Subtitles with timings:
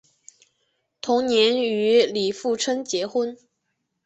[0.99, 3.37] 同年与李富春结婚。